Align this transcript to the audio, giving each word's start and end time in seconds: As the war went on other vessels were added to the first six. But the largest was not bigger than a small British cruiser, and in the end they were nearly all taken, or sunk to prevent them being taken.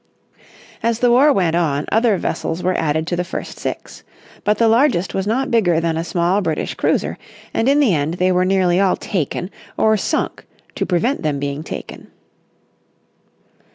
As 0.81 0.97
the 0.97 1.11
war 1.11 1.31
went 1.31 1.55
on 1.55 1.85
other 1.91 2.17
vessels 2.17 2.63
were 2.63 2.73
added 2.73 3.05
to 3.05 3.15
the 3.15 3.23
first 3.23 3.59
six. 3.59 4.01
But 4.43 4.57
the 4.57 4.67
largest 4.67 5.13
was 5.13 5.27
not 5.27 5.51
bigger 5.51 5.79
than 5.79 5.95
a 5.95 6.03
small 6.03 6.41
British 6.41 6.73
cruiser, 6.73 7.19
and 7.53 7.69
in 7.69 7.79
the 7.79 7.93
end 7.93 8.15
they 8.15 8.31
were 8.31 8.43
nearly 8.43 8.79
all 8.79 8.95
taken, 8.95 9.51
or 9.77 9.97
sunk 9.97 10.47
to 10.73 10.87
prevent 10.87 11.21
them 11.21 11.37
being 11.39 11.61
taken. 11.61 12.07